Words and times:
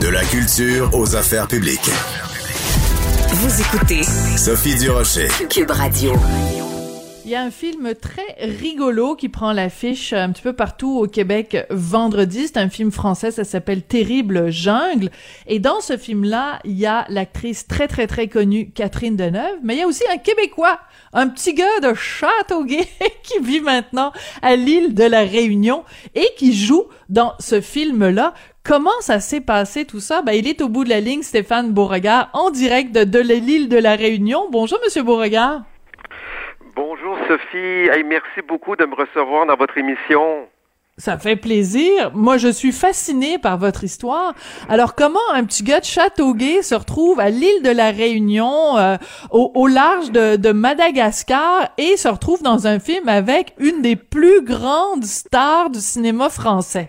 De 0.00 0.08
la 0.08 0.24
culture 0.24 0.90
aux 0.94 1.14
affaires 1.14 1.46
publiques. 1.46 1.90
Vous 3.34 3.60
écoutez 3.60 4.02
Sophie 4.36 4.74
Durocher. 4.78 5.28
Cube 5.50 5.70
Radio. 5.70 6.12
Il 7.26 7.30
y 7.30 7.34
a 7.34 7.42
un 7.42 7.50
film 7.50 7.94
très 7.94 8.34
rigolo 8.40 9.14
qui 9.14 9.28
prend 9.28 9.52
l'affiche 9.52 10.12
un 10.12 10.32
petit 10.32 10.42
peu 10.42 10.54
partout 10.54 10.98
au 10.98 11.06
Québec 11.06 11.66
vendredi. 11.70 12.48
C'est 12.48 12.56
un 12.56 12.70
film 12.70 12.90
français, 12.90 13.30
ça 13.30 13.44
s'appelle 13.44 13.82
Terrible 13.82 14.50
Jungle. 14.50 15.10
Et 15.46 15.58
dans 15.58 15.80
ce 15.80 15.96
film-là, 15.96 16.60
il 16.64 16.78
y 16.78 16.86
a 16.86 17.04
l'actrice 17.08 17.68
très 17.68 17.86
très 17.86 18.06
très 18.06 18.26
connue 18.26 18.70
Catherine 18.70 19.16
Deneuve, 19.16 19.58
mais 19.62 19.74
il 19.74 19.80
y 19.80 19.82
a 19.82 19.86
aussi 19.86 20.02
un 20.12 20.16
Québécois, 20.16 20.80
un 21.12 21.28
petit 21.28 21.54
gars 21.54 21.80
de 21.82 21.94
Châteauguay 21.94 22.88
qui 23.22 23.38
vit 23.42 23.60
maintenant 23.60 24.12
à 24.40 24.56
l'île 24.56 24.94
de 24.94 25.04
la 25.04 25.20
Réunion 25.20 25.84
et 26.14 26.26
qui 26.38 26.52
joue 26.52 26.86
dans 27.10 27.34
ce 27.38 27.60
film-là. 27.60 28.34
Comment 28.70 29.00
ça 29.00 29.18
s'est 29.18 29.40
passé 29.40 29.84
tout 29.84 29.98
ça? 29.98 30.22
Ben, 30.22 30.30
il 30.30 30.46
est 30.46 30.62
au 30.62 30.68
bout 30.68 30.84
de 30.84 30.90
la 30.90 31.00
ligne, 31.00 31.24
Stéphane 31.24 31.72
Beauregard, 31.72 32.30
en 32.34 32.50
direct 32.50 32.94
de, 32.94 33.02
de 33.02 33.18
l'île 33.18 33.68
de 33.68 33.76
la 33.76 33.96
Réunion. 33.96 34.46
Bonjour, 34.48 34.78
Monsieur 34.84 35.02
Beauregard. 35.02 35.62
Bonjour 36.76 37.18
Sophie, 37.26 37.88
merci 38.06 38.42
beaucoup 38.46 38.76
de 38.76 38.84
me 38.84 38.94
recevoir 38.94 39.44
dans 39.46 39.56
votre 39.56 39.76
émission. 39.76 40.46
Ça 40.98 41.18
fait 41.18 41.34
plaisir. 41.34 42.12
Moi, 42.14 42.36
je 42.36 42.46
suis 42.46 42.70
fascinée 42.70 43.38
par 43.38 43.58
votre 43.58 43.82
histoire. 43.82 44.34
Alors, 44.68 44.94
comment 44.94 45.18
un 45.32 45.42
petit 45.42 45.64
gars 45.64 45.80
de 45.80 45.84
Châteauguay 45.84 46.62
se 46.62 46.76
retrouve 46.76 47.18
à 47.18 47.28
l'île 47.28 47.64
de 47.64 47.70
la 47.70 47.90
Réunion, 47.90 48.78
euh, 48.78 48.96
au, 49.32 49.66
large 49.66 50.12
de, 50.12 50.52
Madagascar, 50.52 51.70
et 51.76 51.96
se 51.96 52.06
retrouve 52.06 52.44
dans 52.44 52.68
un 52.68 52.78
film 52.78 53.08
avec 53.08 53.52
une 53.58 53.82
des 53.82 53.96
plus 53.96 54.44
grandes 54.44 55.04
stars 55.04 55.70
du 55.70 55.80
cinéma 55.80 56.28
français? 56.28 56.88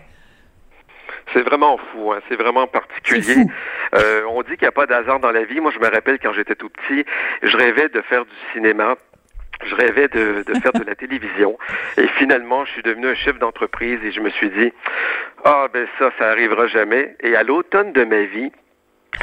C'est 1.32 1.42
vraiment 1.42 1.78
fou, 1.78 2.12
hein. 2.12 2.20
c'est 2.28 2.36
vraiment 2.36 2.66
particulier. 2.66 3.46
Euh, 3.94 4.22
on 4.28 4.42
dit 4.42 4.50
qu'il 4.50 4.62
n'y 4.62 4.68
a 4.68 4.72
pas 4.72 4.86
d'hasard 4.86 5.20
dans 5.20 5.32
la 5.32 5.44
vie. 5.44 5.60
Moi, 5.60 5.70
je 5.70 5.78
me 5.78 5.88
rappelle 5.88 6.18
quand 6.18 6.32
j'étais 6.32 6.54
tout 6.54 6.68
petit, 6.68 7.04
je 7.42 7.56
rêvais 7.56 7.88
de 7.88 8.00
faire 8.02 8.24
du 8.24 8.34
cinéma 8.52 8.96
je 9.64 9.74
rêvais 9.74 10.08
de, 10.08 10.42
de 10.44 10.54
faire 10.60 10.72
de 10.72 10.84
la 10.84 10.94
télévision. 10.96 11.56
Et 11.96 12.08
finalement, 12.18 12.64
je 12.64 12.72
suis 12.72 12.82
devenu 12.82 13.08
un 13.08 13.14
chef 13.14 13.38
d'entreprise 13.38 14.00
et 14.04 14.10
je 14.10 14.20
me 14.20 14.30
suis 14.30 14.50
dit, 14.50 14.72
ah 15.44 15.68
ben 15.72 15.86
ça, 15.98 16.10
ça 16.18 16.30
arrivera 16.30 16.66
jamais. 16.66 17.16
Et 17.20 17.36
à 17.36 17.42
l'automne 17.42 17.92
de 17.92 18.04
ma 18.04 18.22
vie, 18.22 18.50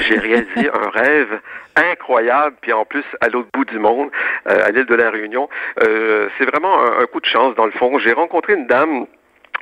j'ai 0.02 0.18
réalisé 0.18 0.70
un 0.74 0.90
rêve 0.90 1.40
incroyable, 1.76 2.56
puis 2.62 2.74
en 2.74 2.86
plus 2.86 3.04
à 3.22 3.30
l'autre 3.30 3.50
bout 3.54 3.66
du 3.66 3.80
monde, 3.80 4.10
euh, 4.48 4.66
à 4.66 4.72
l'île 4.72 4.86
de 4.86 4.96
la 4.96 5.10
Réunion. 5.10 5.50
Euh, 5.82 6.30
c'est 6.38 6.46
vraiment 6.46 6.84
un, 6.84 7.06
coup 7.06 7.20
de 7.20 7.26
chance 7.26 7.56
dans 7.56 7.66
le 7.66 7.72
fond. 7.72 7.98
J'ai 8.00 8.14
rencontré 8.14 8.54
une 8.54 8.68
dame 8.68 9.08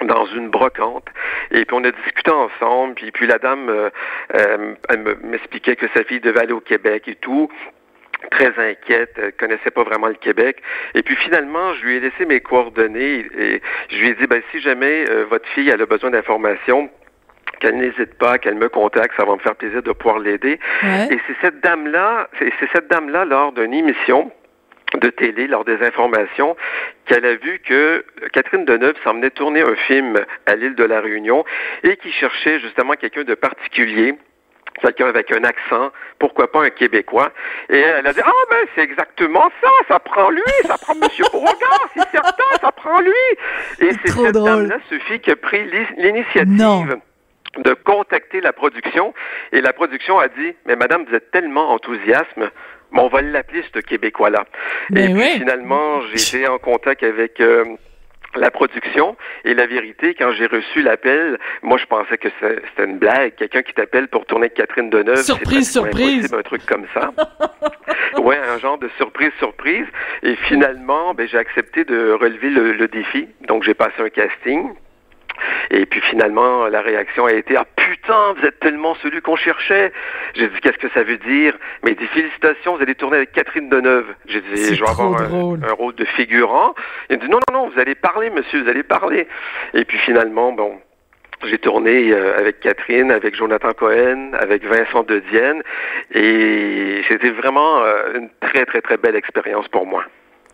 dans 0.02 0.26
une 0.28 0.50
brocante 0.50 1.08
et 1.52 1.66
puis 1.66 1.76
on 1.76 1.84
a 1.84 1.92
discuté 1.92 2.32
ensemble 2.32 2.96
puis 2.96 3.12
puis 3.12 3.28
la 3.28 3.40
dame 3.40 3.70
euh, 3.70 3.90
elle 4.90 5.18
m'expliquait 5.24 5.76
que 5.76 5.88
sa 5.96 6.04
fille 6.04 6.20
devait 6.20 6.42
aller 6.42 6.54
au 6.54 6.60
Québec 6.60 7.08
et 7.08 7.16
tout 7.16 7.50
très 8.32 8.54
inquiète, 8.58 9.14
elle 9.18 9.34
connaissait 9.34 9.72
pas 9.72 9.84
vraiment 9.84 10.08
le 10.08 10.16
Québec. 10.16 10.62
Et 10.96 11.04
puis 11.04 11.16
finalement, 11.16 11.74
je 11.76 11.86
lui 11.86 11.96
ai 11.98 12.00
laissé 12.00 12.26
mes 12.26 12.40
coordonnées 12.40 13.26
et 13.38 13.62
je 13.90 13.98
lui 13.98 14.10
ai 14.10 14.14
dit, 14.16 14.28
ben, 14.28 14.42
si 14.52 14.60
jamais 14.60 15.06
euh, 15.10 15.26
votre 15.30 15.48
fille 15.50 15.72
a 15.72 15.78
besoin 15.86 16.10
d'informations, 16.10 16.90
qu'elle 17.60 17.78
n'hésite 17.78 18.18
pas, 18.18 18.38
qu'elle 18.38 18.56
me 18.56 18.70
contacte, 18.70 19.16
ça 19.18 19.26
va 19.26 19.34
me 19.34 19.40
faire 19.40 19.56
plaisir 19.56 19.82
de 19.82 19.92
pouvoir 19.92 20.20
l'aider. 20.20 20.60
Et 20.84 21.20
c'est 21.28 21.36
cette 21.42 21.60
dame-là, 21.62 22.30
c'est 22.38 22.52
cette 22.72 22.88
dame-là 22.90 23.26
lors 23.26 23.52
d'une 23.52 23.74
émission 23.74 24.32
de 25.00 25.10
télé, 25.10 25.48
lors 25.48 25.66
des 25.66 25.82
informations, 25.84 26.56
qu'elle 27.06 27.26
a 27.26 27.36
vu 27.36 27.60
que 27.60 28.06
Catherine 28.34 28.66
Deneuve 28.66 28.96
s'emmenait 29.04 29.30
tourner 29.30 29.62
un 29.62 29.76
film 29.76 30.20
à 30.46 30.56
l'île 30.56 30.76
de 30.76 30.84
la 30.84 31.02
Réunion 31.02 31.46
et 31.84 31.98
qui 31.98 32.12
cherchait 32.12 32.60
justement 32.60 32.94
quelqu'un 32.94 33.24
de 33.24 33.36
particulier 33.36 34.16
quelqu'un 34.82 35.08
avec 35.08 35.32
un 35.32 35.44
accent, 35.44 35.92
pourquoi 36.20 36.52
pas 36.52 36.64
un 36.64 36.70
Québécois. 36.70 37.32
Et 37.70 37.80
elle 37.80 38.06
a 38.06 38.14
dit, 38.14 38.22
ah 38.24 38.32
ben 38.50 38.66
c'est 38.76 38.82
exactement 38.82 39.50
ça, 39.62 39.70
ça 39.88 40.00
prend 40.00 40.30
lui, 40.30 40.44
ça 40.66 40.78
prend 40.78 40.96
Monsieur 40.96 41.26
Beauregard, 41.32 41.90
c'est 41.96 42.10
certain, 42.12 42.44
ça 42.62 42.72
prend 42.72 43.00
lui. 43.02 43.12
Et 43.80 43.92
c'est 44.06 44.12
cette 44.12 44.34
dame-là, 44.34 44.78
Sophie, 44.90 45.20
qui 45.20 45.32
a 45.32 45.36
pris 45.36 45.64
l'initiative 45.98 46.98
de 47.58 47.74
contacter 47.74 48.42
la 48.42 48.54
production. 48.54 49.14
Et 49.52 49.62
la 49.62 49.74
production 49.74 50.20
a 50.20 50.28
dit, 50.28 50.56
mais 50.66 50.76
madame, 50.76 51.06
vous 51.06 51.16
êtes 51.16 51.32
tellement 51.32 51.72
enthousiasme, 51.72 52.50
mais 52.92 53.02
on 53.02 53.08
va 53.08 53.22
l'appeler 53.22 53.64
ce 53.74 53.80
Québécois-là. 53.80 54.46
Et 54.96 55.14
puis 55.14 55.24
finalement, 55.40 56.02
j'ai 56.14 56.38
été 56.38 56.48
en 56.48 56.58
contact 56.58 57.04
avec... 57.04 57.40
Euh, 57.40 57.66
la 58.36 58.52
production 58.52 59.16
et 59.46 59.54
la 59.54 59.66
vérité, 59.66 60.14
quand 60.14 60.32
j'ai 60.34 60.46
reçu 60.48 60.82
l'appel, 60.82 61.40
moi 61.64 61.78
je 61.78 61.86
pensais 61.86 62.18
que 62.18 62.28
c'était 62.40 62.84
une 62.84 62.98
blague, 62.98 63.36
quelqu'un 63.36 63.62
qui 63.62 63.74
t'appelle 63.74 64.08
pour 64.08 64.26
tourner 64.26 64.46
avec 64.46 64.56
Catherine 64.56 64.90
Deneuve. 64.90 65.24
Surprise, 65.24 65.72
surprise. 65.72 66.34
Un 66.34 66.42
truc 66.42 66.66
comme 66.66 66.86
ça. 66.94 67.12
ouais, 68.22 68.38
un 68.38 68.60
genre 68.60 68.78
de 68.78 68.90
surprise, 68.98 69.32
surprise. 69.40 69.86
Et 70.24 70.36
finalement, 70.48 71.14
ben, 71.14 71.28
j'ai 71.28 71.38
accepté 71.38 71.84
de 71.84 72.12
relever 72.12 72.50
le 72.50 72.88
défi. 72.88 73.28
Donc 73.48 73.64
j'ai 73.64 73.74
passé 73.74 73.96
un 74.00 74.10
casting. 74.10 74.74
Et 75.70 75.86
puis 75.86 76.02
finalement, 76.02 76.68
la 76.68 76.82
réaction 76.82 77.26
a 77.26 77.34
été 77.34 77.56
Ah 77.58 77.66
putain, 77.88 78.34
vous 78.34 78.46
êtes 78.46 78.60
tellement 78.60 78.96
celui 78.96 79.22
qu'on 79.22 79.36
cherchait. 79.36 79.92
J'ai 80.36 80.48
dit 80.48 80.60
Qu'est-ce 80.62 80.78
que 80.78 80.90
ça 80.90 81.04
veut 81.04 81.18
dire 81.18 81.58
Mais 81.84 81.96
dit 81.96 82.06
Félicitations, 82.08 82.76
vous 82.76 82.82
allez 82.82 82.96
tourner 82.96 83.18
avec 83.18 83.32
Catherine 83.32 83.70
Deneuve. 83.70 84.14
J'ai 84.28 84.42
dit 84.42 84.76
Je 84.76 84.84
vais 84.84 84.90
avoir 84.90 85.22
un, 85.22 85.74
rôle 85.74 85.96
de 85.96 86.06
figurant. 86.06 86.76
Il 87.10 87.18
dit 87.18 87.30
Non, 87.30 87.40
non, 87.50 87.62
non, 87.62 87.70
vous 87.70 87.80
allez 87.80 87.96
parler, 87.96 88.30
monsieur, 88.30 88.64
vous 88.64 88.70
allez 88.70 88.84
parler. 88.84 89.28
Et 89.74 89.86
puis 89.86 89.98
finalement, 90.00 90.52
bon. 90.52 90.80
J'ai 91.44 91.60
tourné 91.60 92.12
euh, 92.12 92.36
avec 92.40 92.62
Catherine, 92.62 93.12
avec 93.12 93.36
Jonathan 93.36 93.72
Cohen, 93.72 94.32
avec 94.40 94.66
Vincent 94.66 95.04
De 95.04 95.20
Dienne, 95.20 95.62
et 96.12 97.04
c'était 97.08 97.30
vraiment 97.30 97.84
euh, 97.84 98.16
une 98.16 98.30
très, 98.40 98.66
très, 98.66 98.82
très 98.82 98.98
belle 98.98 99.16
expérience 99.16 99.68
pour 99.68 99.86
moi. 99.86 100.04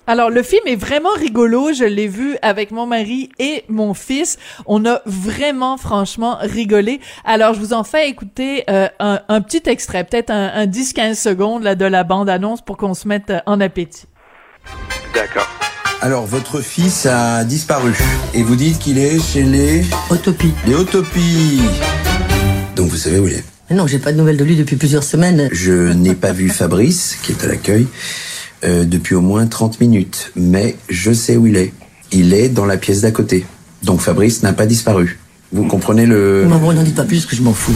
Alors 0.05 0.29
le 0.29 0.43
film 0.43 0.63
est 0.65 0.75
vraiment 0.75 1.13
rigolo, 1.17 1.71
je 1.73 1.85
l'ai 1.85 2.09
vu 2.09 2.35
avec 2.41 2.71
mon 2.71 2.85
mari 2.85 3.29
et 3.39 3.63
mon 3.69 3.93
fils. 3.93 4.37
On 4.65 4.85
a 4.85 5.01
vraiment 5.05 5.77
franchement 5.77 6.37
rigolé. 6.41 6.99
Alors 7.23 7.53
je 7.53 7.59
vous 7.59 7.71
en 7.71 7.85
fais 7.85 8.09
écouter 8.09 8.65
euh, 8.69 8.89
un, 8.99 9.41
petit 9.41 9.61
extrait, 9.65 10.03
peut-être 10.03 10.29
un, 10.29 10.65
10-15 10.65 11.15
secondes 11.15 11.63
là, 11.63 11.75
de 11.75 11.85
la 11.85 12.03
bande-annonce 12.03 12.61
pour 12.61 12.75
qu'on 12.75 12.93
se 12.93 13.07
mette 13.07 13.29
euh, 13.29 13.39
en 13.45 13.61
appétit. 13.61 14.03
D'accord. 15.13 15.47
Alors 16.01 16.25
votre 16.25 16.59
fils 16.59 17.05
a 17.05 17.45
disparu 17.45 17.93
et 18.33 18.43
vous 18.43 18.57
dites 18.57 18.79
qu'il 18.79 18.97
est 18.97 19.21
chez 19.21 19.43
les... 19.43 19.85
Autopies. 20.09 20.53
Les 20.67 20.75
Autopies. 20.75 21.61
Donc 22.75 22.89
vous 22.89 22.97
savez 22.97 23.19
où 23.19 23.27
il 23.27 23.35
est 23.35 23.43
Non, 23.71 23.87
j'ai 23.87 23.99
pas 23.99 24.11
de 24.11 24.17
nouvelles 24.17 24.35
de 24.35 24.43
lui 24.43 24.57
depuis 24.57 24.75
plusieurs 24.75 25.03
semaines. 25.03 25.47
Je 25.53 25.93
n'ai 25.93 26.13
pas 26.13 26.33
vu 26.33 26.49
Fabrice, 26.49 27.17
qui 27.23 27.31
est 27.31 27.41
à 27.45 27.47
l'accueil. 27.47 27.87
Euh, 28.66 28.85
depuis 28.85 29.16
au 29.16 29.22
moins 29.22 29.46
30 29.46 29.81
minutes, 29.81 30.31
mais 30.38 30.78
je 30.88 31.12
sais 31.12 31.35
où 31.35 31.47
il 31.47 31.57
est. 31.57 31.74
Il 32.13 32.34
est 32.34 32.47
dans 32.47 32.66
la 32.66 32.78
pièce 32.78 33.01
d'à 33.01 33.12
côté. 33.12 33.46
Donc 33.84 34.00
Fabrice 34.00 34.41
n'a 34.41 34.53
pas 34.53 34.66
disparu. 34.66 35.19
Vous 35.51 35.66
comprenez 35.68 36.06
le... 36.06 36.46
Non, 36.46 36.59
n'en 36.59 36.84
dites 36.84 36.96
pas 36.96 37.03
plus 37.03 37.25
que 37.25 37.35
je 37.35 37.41
m'en 37.41 37.51
fous. 37.51 37.75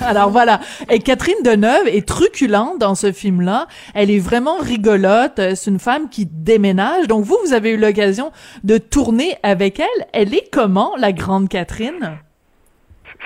Alors 0.00 0.30
voilà. 0.30 0.60
Et 0.90 0.98
Catherine 0.98 1.36
Deneuve 1.44 1.86
est 1.86 2.06
truculente 2.06 2.80
dans 2.80 2.96
ce 2.96 3.12
film-là. 3.12 3.68
Elle 3.94 4.10
est 4.10 4.18
vraiment 4.18 4.58
rigolote. 4.58 5.40
C'est 5.54 5.70
une 5.70 5.78
femme 5.78 6.08
qui 6.10 6.26
déménage. 6.26 7.06
Donc 7.06 7.24
vous, 7.24 7.38
vous 7.46 7.52
avez 7.52 7.70
eu 7.70 7.76
l'occasion 7.76 8.32
de 8.64 8.78
tourner 8.78 9.36
avec 9.44 9.78
elle. 9.78 10.06
Elle 10.12 10.34
est 10.34 10.48
comment, 10.50 10.92
la 10.98 11.12
grande 11.12 11.48
Catherine? 11.48 12.18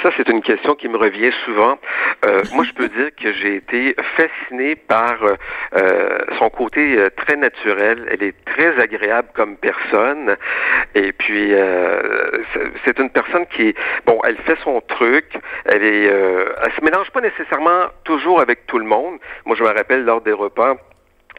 Ça, 0.03 0.11
c'est 0.17 0.29
une 0.29 0.43
question 0.43 0.75
qui 0.75 0.89
me 0.89 0.99
revient 0.99 1.33
souvent. 1.45 1.79
Euh, 2.27 2.43
moi, 2.53 2.65
je 2.65 2.73
peux 2.73 2.89
dire 2.89 3.11
que 3.17 3.33
j'ai 3.33 3.57
été 3.57 3.97
fasciné 4.17 4.77
par 4.77 5.17
euh, 5.23 6.19
son 6.39 6.51
côté 6.51 6.99
euh, 6.99 7.09
très 7.17 7.37
naturel. 7.37 8.07
Elle 8.11 8.23
est 8.23 8.45
très 8.45 8.79
agréable 8.79 9.29
comme 9.35 9.57
personne. 9.57 10.37
Et 10.95 11.13
puis, 11.13 11.55
euh, 11.55 12.43
c'est 12.85 12.99
une 12.99 13.11
personne 13.11 13.47
qui, 13.47 13.75
bon, 14.05 14.21
elle 14.25 14.37
fait 14.39 14.59
son 14.63 14.83
truc. 14.83 15.39
Elle 15.65 15.83
est, 15.83 16.05
elle 16.05 16.73
se 16.79 16.85
mélange 16.85 17.11
pas 17.11 17.21
nécessairement 17.21 17.87
toujours 18.05 18.41
avec 18.41 18.67
tout 18.67 18.79
le 18.79 18.85
monde. 18.85 19.19
Moi, 19.47 19.57
je 19.57 19.63
me 19.63 19.69
rappelle 19.69 20.05
lors 20.05 20.21
des 20.21 20.33
repas 20.33 20.77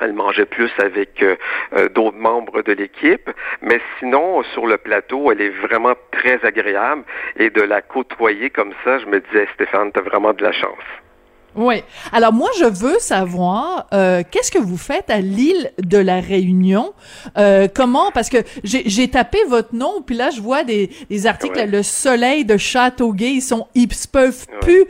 elle 0.01 0.13
mangeait 0.13 0.45
plus 0.45 0.71
avec 0.79 1.21
euh, 1.23 1.35
euh, 1.73 1.89
d'autres 1.89 2.17
membres 2.17 2.61
de 2.61 2.73
l'équipe, 2.73 3.29
mais 3.61 3.79
sinon 3.99 4.43
sur 4.53 4.67
le 4.67 4.77
plateau, 4.77 5.31
elle 5.31 5.41
est 5.41 5.49
vraiment 5.49 5.95
très 6.11 6.43
agréable 6.45 7.03
et 7.37 7.49
de 7.49 7.61
la 7.61 7.81
côtoyer 7.81 8.49
comme 8.49 8.73
ça, 8.83 8.99
je 8.99 9.05
me 9.05 9.19
disais 9.19 9.47
Stéphane, 9.53 9.91
t'as 9.91 10.01
vraiment 10.01 10.33
de 10.33 10.43
la 10.43 10.51
chance. 10.51 11.06
Oui. 11.57 11.83
Alors 12.11 12.33
moi, 12.33 12.49
je 12.59 12.65
veux 12.65 12.99
savoir 12.99 13.87
euh, 13.93 14.21
qu'est-ce 14.29 14.51
que 14.51 14.59
vous 14.59 14.77
faites 14.77 15.09
à 15.09 15.19
l'île 15.19 15.71
de 15.83 15.97
la 15.97 16.19
Réunion? 16.19 16.93
Euh, 17.37 17.67
comment? 17.73 18.11
Parce 18.11 18.29
que 18.29 18.37
j'ai 18.63 19.07
tapé 19.09 19.39
votre 19.49 19.75
nom, 19.75 20.03
puis 20.05 20.15
là 20.15 20.29
je 20.29 20.39
vois 20.39 20.63
des, 20.63 20.91
des 21.09 21.25
articles. 21.25 21.57
Le 21.67 21.81
Soleil 21.81 22.45
de 22.45 22.57
Châteauguay, 22.57 23.31
ils 23.31 23.41
sont 23.41 23.67
ils 23.73 23.87
peuvent 24.11 24.45
plus, 24.61 24.85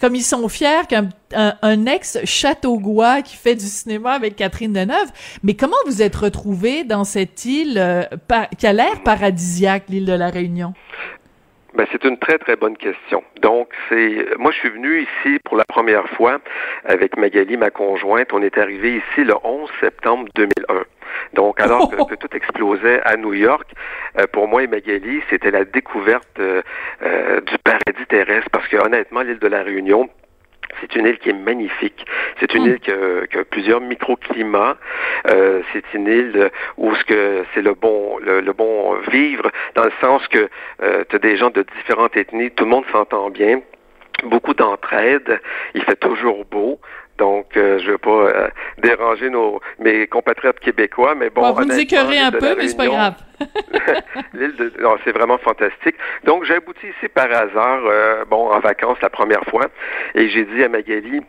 comme 0.00 0.14
ils 0.14 0.22
sont 0.22 0.48
fiers 0.48 0.86
qu'un 0.88 1.08
un, 1.34 1.86
ex 1.86 2.18
Châteaugois 2.24 3.22
qui 3.22 3.36
fait 3.36 3.54
du 3.54 3.64
cinéma 3.64 4.12
avec 4.12 4.36
Catherine 4.36 4.72
Deneuve. 4.72 5.10
Mais 5.42 5.54
comment 5.54 5.76
vous 5.86 6.02
êtes 6.02 6.16
retrouvé 6.16 6.84
dans 6.84 7.04
cette 7.04 7.44
île 7.44 7.76
euh, 7.78 8.04
qui 8.58 8.66
a 8.66 8.72
l'air 8.72 9.02
paradisiaque, 9.02 9.84
l'île 9.88 10.06
de 10.06 10.12
la 10.12 10.28
Réunion? 10.28 10.74
Ben, 11.74 11.86
c'est 11.90 12.04
une 12.04 12.18
très, 12.18 12.38
très 12.38 12.56
bonne 12.56 12.76
question. 12.76 13.24
Donc, 13.40 13.68
c'est, 13.88 14.26
moi, 14.38 14.50
je 14.52 14.58
suis 14.58 14.68
venu 14.68 15.00
ici 15.02 15.38
pour 15.44 15.56
la 15.56 15.64
première 15.64 16.06
fois 16.10 16.38
avec 16.84 17.16
Magali, 17.16 17.56
ma 17.56 17.70
conjointe. 17.70 18.32
On 18.32 18.42
est 18.42 18.58
arrivé 18.58 18.96
ici 18.96 19.24
le 19.24 19.34
11 19.42 19.70
septembre 19.80 20.28
2001. 20.34 20.82
Donc, 21.32 21.60
alors 21.60 21.90
que, 21.90 21.96
que 22.10 22.14
tout 22.14 22.36
explosait 22.36 23.00
à 23.04 23.16
New 23.16 23.32
York, 23.32 23.66
euh, 24.18 24.26
pour 24.32 24.48
moi 24.48 24.62
et 24.62 24.66
Magali, 24.66 25.22
c'était 25.30 25.50
la 25.50 25.64
découverte 25.64 26.38
euh, 26.38 26.60
euh, 27.02 27.40
du 27.40 27.56
paradis 27.64 28.06
terrestre 28.06 28.50
parce 28.50 28.68
que, 28.68 28.76
honnêtement, 28.76 29.22
l'île 29.22 29.38
de 29.38 29.48
la 29.48 29.62
Réunion, 29.62 30.10
c'est 30.82 30.96
une 30.96 31.06
île 31.06 31.18
qui 31.18 31.30
est 31.30 31.44
magnifique. 31.50 32.04
C'est 32.40 32.52
une 32.54 32.64
île 32.64 32.80
qui 32.80 32.90
a, 32.90 33.26
qui 33.28 33.38
a 33.38 33.44
plusieurs 33.44 33.80
microclimats. 33.80 34.76
Euh, 35.28 35.62
c'est 35.72 35.84
une 35.94 36.06
île 36.06 36.50
où 36.76 36.94
ce 36.94 37.04
que 37.04 37.44
c'est 37.54 37.62
le 37.62 37.74
bon 37.74 38.18
le, 38.18 38.40
le, 38.40 38.52
bon 38.52 38.94
vivre 39.10 39.50
dans 39.74 39.84
le 39.84 39.92
sens 40.00 40.26
que 40.28 40.48
euh, 40.82 41.04
tu 41.08 41.16
as 41.16 41.18
des 41.20 41.36
gens 41.36 41.50
de 41.50 41.64
différentes 41.78 42.16
ethnies, 42.16 42.50
tout 42.50 42.64
le 42.64 42.70
monde 42.70 42.84
s'entend 42.92 43.30
bien 43.30 43.60
beaucoup 44.24 44.54
d'entraide, 44.54 45.40
il 45.74 45.82
fait 45.82 45.96
toujours 45.96 46.44
beau. 46.44 46.80
Donc, 47.18 47.56
euh, 47.56 47.78
je 47.78 47.92
veux 47.92 47.98
pas 47.98 48.10
euh, 48.10 48.48
déranger 48.78 49.30
nos 49.30 49.60
mes 49.78 50.06
compatriotes 50.06 50.58
québécois, 50.60 51.14
mais 51.14 51.30
bon. 51.30 51.42
bon 51.42 51.52
vous 51.52 51.64
nous 51.66 51.78
écœurez 51.78 52.18
un 52.18 52.32
peu, 52.32 52.56
mais 52.56 52.68
c'est 52.68 52.76
pas 52.76 52.86
grave. 52.86 53.14
L'île 54.34 54.56
de, 54.56 54.72
non, 54.80 54.96
c'est 55.04 55.12
vraiment 55.12 55.38
fantastique. 55.38 55.96
Donc, 56.24 56.44
j'ai 56.44 56.54
abouti 56.54 56.86
ici 56.86 57.08
par 57.08 57.30
hasard, 57.30 57.80
euh, 57.86 58.24
bon, 58.24 58.50
en 58.50 58.60
vacances 58.60 58.98
la 59.02 59.10
première 59.10 59.44
fois, 59.44 59.66
et 60.14 60.28
j'ai 60.30 60.44
dit 60.44 60.62
à 60.62 60.68
Magali, 60.68 61.20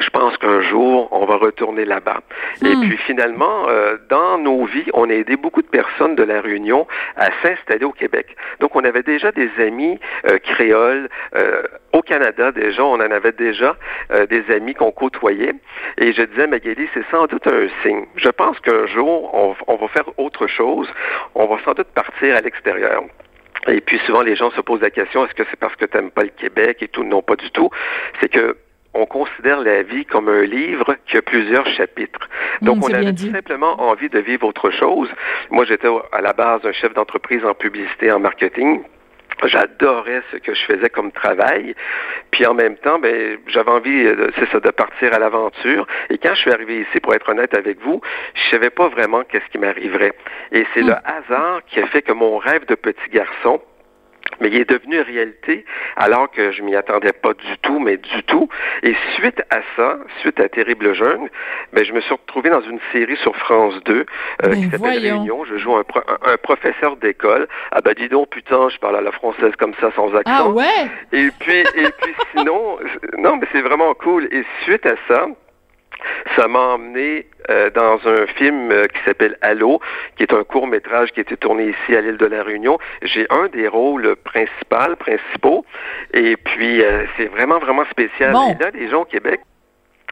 je 0.00 0.10
pense 0.10 0.36
qu'un 0.38 0.60
jour, 0.62 1.08
on 1.12 1.24
va 1.24 1.36
retourner 1.36 1.84
là-bas. 1.84 2.20
Hmm. 2.60 2.66
Et 2.66 2.76
puis 2.86 2.96
finalement, 2.98 3.68
euh, 3.68 3.96
dans 4.08 4.38
nos 4.38 4.64
vies, 4.64 4.86
on 4.92 5.08
a 5.08 5.12
aidé 5.12 5.36
beaucoup 5.36 5.62
de 5.62 5.68
personnes 5.68 6.16
de 6.16 6.22
la 6.22 6.40
Réunion 6.40 6.86
à 7.16 7.28
s'installer 7.42 7.84
au 7.84 7.92
Québec. 7.92 8.36
Donc, 8.60 8.74
on 8.76 8.84
avait 8.84 9.02
déjà 9.02 9.30
des 9.32 9.50
amis 9.58 9.98
euh, 10.26 10.38
créoles. 10.38 11.08
Euh, 11.36 11.62
au 11.92 12.02
Canada, 12.02 12.52
déjà, 12.52 12.84
on 12.84 12.94
en 12.94 13.00
avait 13.10 13.32
déjà 13.32 13.76
euh, 14.12 14.26
des 14.26 14.44
amis 14.52 14.74
qu'on 14.74 14.90
côtoyait. 14.90 15.54
Et 15.98 16.12
je 16.12 16.22
disais, 16.22 16.46
Magali, 16.46 16.88
c'est 16.94 17.04
sans 17.10 17.26
doute 17.26 17.46
un 17.46 17.68
signe. 17.82 18.06
Je 18.16 18.28
pense 18.30 18.58
qu'un 18.60 18.86
jour, 18.86 19.34
on, 19.34 19.54
on 19.66 19.76
va 19.76 19.88
faire 19.88 20.08
autre 20.18 20.46
chose. 20.46 20.88
On 21.34 21.46
va 21.46 21.56
sans 21.64 21.74
doute 21.74 21.88
partir 21.94 22.36
à 22.36 22.40
l'extérieur. 22.40 23.02
Et 23.68 23.80
puis 23.80 23.98
souvent, 24.00 24.22
les 24.22 24.36
gens 24.36 24.50
se 24.50 24.60
posent 24.60 24.82
la 24.82 24.90
question, 24.90 25.24
est-ce 25.24 25.34
que 25.34 25.44
c'est 25.48 25.58
parce 25.58 25.74
que 25.76 25.86
tu 25.86 25.96
n'aimes 25.96 26.10
pas 26.10 26.22
le 26.22 26.30
Québec 26.30 26.78
et 26.82 26.88
tout? 26.88 27.04
Non, 27.04 27.22
pas 27.22 27.36
du 27.36 27.50
tout. 27.50 27.70
C'est 28.20 28.28
que 28.28 28.56
on 28.94 29.06
considère 29.06 29.60
la 29.60 29.82
vie 29.82 30.04
comme 30.04 30.28
un 30.28 30.42
livre 30.42 30.96
qui 31.06 31.16
a 31.16 31.22
plusieurs 31.22 31.66
chapitres. 31.66 32.28
Donc, 32.62 32.78
mmh, 32.78 32.82
on 32.84 32.94
avait 32.94 33.12
tout 33.12 33.30
simplement 33.30 33.80
envie 33.80 34.08
de 34.08 34.20
vivre 34.20 34.46
autre 34.46 34.70
chose. 34.70 35.08
Moi, 35.50 35.64
j'étais 35.64 35.88
à 36.12 36.20
la 36.20 36.32
base 36.32 36.60
un 36.64 36.72
chef 36.72 36.94
d'entreprise 36.94 37.44
en 37.44 37.54
publicité, 37.54 38.10
en 38.12 38.20
marketing. 38.20 38.82
J'adorais 39.42 40.22
ce 40.30 40.36
que 40.36 40.54
je 40.54 40.64
faisais 40.64 40.88
comme 40.88 41.10
travail. 41.10 41.74
Puis 42.30 42.46
en 42.46 42.54
même 42.54 42.76
temps, 42.76 42.98
ben, 42.98 43.36
j'avais 43.48 43.70
envie, 43.70 44.06
c'est 44.38 44.48
ça, 44.50 44.60
de 44.60 44.70
partir 44.70 45.12
à 45.12 45.18
l'aventure. 45.18 45.86
Et 46.08 46.18
quand 46.18 46.34
je 46.34 46.40
suis 46.40 46.52
arrivé 46.52 46.80
ici, 46.80 47.00
pour 47.00 47.14
être 47.14 47.28
honnête 47.28 47.56
avec 47.56 47.80
vous, 47.82 48.00
je 48.34 48.50
savais 48.50 48.70
pas 48.70 48.88
vraiment 48.88 49.22
qu'est-ce 49.24 49.48
qui 49.50 49.58
m'arriverait. 49.58 50.12
Et 50.52 50.64
c'est 50.72 50.82
mmh. 50.82 50.86
le 50.86 50.94
hasard 51.04 51.62
qui 51.66 51.80
a 51.80 51.86
fait 51.88 52.02
que 52.02 52.12
mon 52.12 52.38
rêve 52.38 52.64
de 52.66 52.76
petit 52.76 53.10
garçon, 53.12 53.60
mais 54.40 54.48
il 54.48 54.56
est 54.56 54.68
devenu 54.68 55.00
réalité 55.00 55.64
alors 55.96 56.30
que 56.30 56.52
je 56.52 56.62
m'y 56.62 56.74
attendais 56.76 57.12
pas 57.12 57.34
du 57.34 57.58
tout, 57.62 57.78
mais 57.78 57.96
du 57.96 58.22
tout. 58.24 58.48
Et 58.82 58.94
suite 59.14 59.42
à 59.50 59.60
ça, 59.76 59.98
suite 60.20 60.40
à 60.40 60.48
Terrible 60.48 60.94
Jeune, 60.94 61.28
ben, 61.72 61.84
je 61.84 61.92
me 61.92 62.00
suis 62.00 62.14
retrouvé 62.14 62.50
dans 62.50 62.62
une 62.62 62.80
série 62.92 63.16
sur 63.16 63.36
France 63.36 63.74
2 63.84 64.06
euh, 64.44 64.54
qui 64.54 64.70
s'appelle 64.70 64.98
Réunion. 64.98 65.44
Je 65.44 65.56
joue 65.56 65.76
un, 65.76 65.84
pro 65.84 66.00
un, 66.00 66.32
un 66.32 66.36
professeur 66.36 66.96
d'école. 66.96 67.46
Ah 67.72 67.80
ben 67.80 67.94
dis 67.94 68.08
donc, 68.08 68.28
putain, 68.30 68.68
je 68.68 68.78
parle 68.78 68.96
à 68.96 69.00
la 69.00 69.12
française 69.12 69.52
comme 69.58 69.74
ça, 69.80 69.90
sans 69.94 70.14
accent. 70.14 70.22
Ah 70.26 70.48
ouais? 70.48 70.64
Et 71.12 71.30
puis, 71.38 71.60
et 71.60 71.90
puis 72.00 72.14
sinon, 72.36 72.78
non, 73.18 73.36
mais 73.36 73.46
c'est 73.52 73.62
vraiment 73.62 73.94
cool. 73.94 74.28
Et 74.32 74.44
suite 74.64 74.86
à 74.86 74.94
ça, 75.08 75.26
ça 76.36 76.48
m'a 76.48 76.60
emmené 76.60 77.26
euh, 77.50 77.70
dans 77.70 77.98
un 78.06 78.26
film 78.26 78.70
euh, 78.70 78.86
qui 78.86 78.98
s'appelle 79.04 79.36
Allo, 79.40 79.80
qui 80.16 80.22
est 80.22 80.32
un 80.32 80.44
court 80.44 80.66
métrage 80.66 81.12
qui 81.12 81.20
a 81.20 81.22
été 81.22 81.36
tourné 81.36 81.68
ici 81.68 81.96
à 81.96 82.00
l'île 82.00 82.16
de 82.16 82.26
la 82.26 82.42
Réunion. 82.42 82.78
J'ai 83.02 83.26
un 83.30 83.48
des 83.48 83.68
rôles 83.68 84.16
principaux, 84.16 84.96
principaux, 84.98 85.66
et 86.12 86.36
puis 86.36 86.82
euh, 86.82 87.04
c'est 87.16 87.26
vraiment 87.26 87.58
vraiment 87.58 87.84
spécial. 87.90 88.32
Bon. 88.32 88.50
Et 88.50 88.62
là, 88.62 88.70
les 88.72 88.88
gens 88.88 89.02
au 89.02 89.04
Québec 89.04 89.40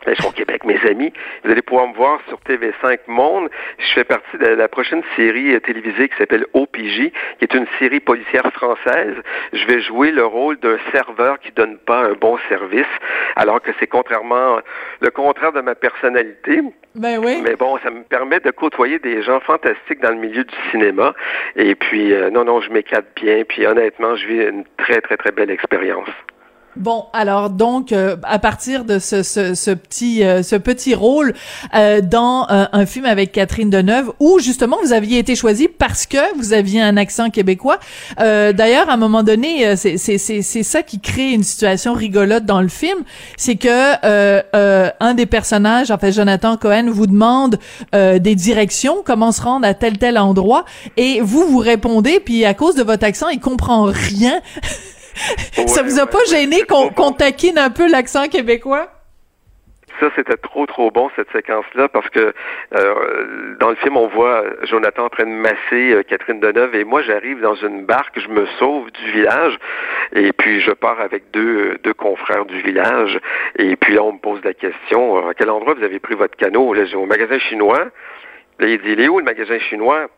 je 0.07 0.15
suis 0.15 0.27
au 0.27 0.33
Québec, 0.33 0.65
mes 0.65 0.79
amis. 0.89 1.13
Vous 1.45 1.51
allez 1.51 1.63
pouvoir 1.63 1.89
me 1.89 1.95
voir 1.95 2.21
sur 2.29 2.39
TV5 2.41 2.99
Monde. 3.07 3.49
Je 3.79 3.93
fais 3.95 4.05
partie 4.05 4.39
de 4.39 4.47
la 4.47 4.69
prochaine 4.69 5.03
série 5.17 5.61
télévisée 5.61 6.09
qui 6.09 6.17
s'appelle 6.17 6.47
OPJ, 6.55 7.11
qui 7.39 7.43
est 7.43 7.55
une 7.55 7.67
série 7.79 8.01
policière 8.01 8.51
française. 8.53 9.15
Je 9.53 9.67
vais 9.67 9.81
jouer 9.81 10.11
le 10.11 10.25
rôle 10.25 10.59
d'un 10.59 10.79
serveur 10.93 11.39
qui 11.39 11.53
donne 11.53 11.79
pas 11.79 12.05
un 12.05 12.13
bon 12.15 12.39
service, 12.49 12.87
alors 13.37 13.61
que 13.61 13.71
c'est 13.79 13.87
contrairement 13.87 14.59
le 15.01 15.11
contraire 15.11 15.53
de 15.53 15.61
ma 15.61 15.75
personnalité. 15.75 16.61
Ben 16.95 17.19
oui. 17.19 17.41
Mais 17.43 17.57
bon, 17.57 17.79
ça 17.79 17.91
me 17.91 18.03
permet 18.03 18.41
de 18.41 18.51
côtoyer 18.51 18.99
des 18.99 19.23
gens 19.23 19.41
fantastiques 19.41 20.01
dans 20.01 20.11
le 20.11 20.17
milieu 20.17 20.45
du 20.45 20.55
cinéma. 20.71 21.15
Et 21.57 21.75
puis, 21.75 22.13
euh, 22.13 22.31
non, 22.31 22.45
non, 22.45 22.61
je 22.61 22.71
m'éclate 22.71 23.07
bien. 23.17 23.45
Puis 23.49 23.67
honnêtement, 23.67 24.15
je 24.17 24.27
vis 24.27 24.43
une 24.49 24.65
très, 24.77 25.01
très, 25.01 25.17
très 25.17 25.33
belle 25.33 25.51
expérience. 25.51 26.09
Bon, 26.77 27.05
alors 27.13 27.51
donc 27.51 27.93
euh, 27.93 28.17
à 28.23 28.39
partir 28.39 28.87
de 28.87 28.99
ce, 28.99 29.23
ce, 29.23 29.55
ce 29.55 29.71
petit 29.73 30.25
euh, 30.25 30.43
ce 30.43 30.57
petit 30.57 30.95
rôle 30.95 31.35
euh, 31.75 32.01
dans 32.01 32.47
un 32.49 32.87
film 32.87 33.05
avec 33.05 33.33
Catherine 33.33 33.69
Deneuve 33.69 34.13
où 34.21 34.39
justement 34.39 34.79
vous 34.83 34.95
aviez 34.95 35.19
été 35.19 35.37
choisi 35.37 35.69
parce 35.69 36.07
que 36.07 36.17
vous 36.39 36.55
aviez 36.55 36.81
un 36.81 36.97
accent 36.97 37.29
québécois. 37.31 37.79
D'ailleurs, 38.19 38.89
à 38.89 38.95
un 38.95 38.97
moment 38.97 39.23
donné, 39.23 39.77
c'est 39.77 39.99
c'est 39.99 40.19
c'est 40.19 40.63
ça 40.63 40.83
qui 40.83 41.01
crée 41.01 41.33
une 41.33 41.43
situation 41.43 41.93
rigolote 41.93 42.45
dans 42.45 42.61
le 42.61 42.69
film, 42.69 42.99
c'est 43.37 43.57
que 43.57 44.95
un 45.01 45.15
des 45.15 45.27
personnages, 45.27 45.91
en 45.91 45.99
fait 45.99 46.13
Jonathan 46.13 46.57
Cohen, 46.57 46.91
vous 46.91 47.07
demande 47.07 47.59
des 47.93 48.35
directions, 48.35 49.03
comment 49.05 49.33
se 49.33 49.43
rendre 49.43 49.67
à 49.67 49.75
tel 49.75 49.99
tel 49.99 50.19
endroit, 50.19 50.65
et 50.97 51.21
vous 51.21 51.47
vous 51.47 51.59
répondez, 51.59 52.21
puis 52.21 52.45
à 52.45 52.55
cause 52.55 52.75
de 52.75 52.83
votre 52.83 53.05
accent, 53.05 53.29
il 53.29 53.41
comprend 53.41 53.85
rien. 53.85 54.41
Ouais, 55.59 55.67
ça 55.67 55.83
vous 55.83 55.99
a 55.99 56.05
ouais, 56.05 56.11
pas 56.11 56.25
gêné 56.31 56.63
qu'on 56.63 56.89
qu 56.89 57.17
taquine 57.17 57.59
un 57.59 57.71
peu 57.71 57.91
l'accent 57.91 58.29
québécois? 58.29 58.89
Ça, 60.01 60.11
c'était 60.17 60.37
trop, 60.37 60.67
trop 60.67 60.91
bon, 60.91 61.11
cette 61.15 61.31
séquence-là, 61.33 61.89
parce 61.89 62.09
que 62.09 62.33
euh, 62.75 63.57
dans 63.61 63.69
le 63.71 63.77
film, 63.77 63.97
on 63.97 64.09
voit 64.09 64.43
Jonathan 64.63 65.05
en 65.05 65.09
train 65.11 65.27
de 65.27 65.31
masser 65.31 65.93
euh, 65.93 66.03
Catherine 66.03 66.41
Deneuve, 66.41 66.75
et 66.75 66.85
moi, 66.85 67.03
j'arrive 67.03 67.41
dans 67.41 67.55
une 67.55 67.85
barque, 67.85 68.19
je 68.19 68.29
me 68.29 68.47
sauve 68.59 68.91
du 68.91 69.13
village, 69.13 69.59
et 70.15 70.33
puis 70.33 70.61
je 70.61 70.73
pars 70.73 71.01
avec 71.01 71.31
deux, 71.31 71.79
deux 71.85 71.95
confrères 71.95 72.47
du 72.47 72.61
village, 72.63 73.21
et 73.59 73.77
puis 73.77 73.95
là, 73.95 74.03
on 74.03 74.15
me 74.15 74.19
pose 74.19 74.41
la 74.43 74.55
question, 74.55 75.29
à 75.29 75.35
quel 75.35 75.51
endroit 75.51 75.75
vous 75.75 75.85
avez 75.85 76.01
pris 76.01 76.15
votre 76.15 76.37
canot? 76.37 76.73
Là, 76.73 76.85
j'ai 76.85 76.97
au 76.97 77.07
magasin 77.07 77.39
chinois. 77.39 77.85
Là, 78.59 78.67
il 78.67 78.81
dit, 78.81 78.93
il 78.93 79.01
est 79.01 79.09
où 79.09 79.19
le 79.19 79.25
magasin 79.25 79.59
chinois? 79.59 80.09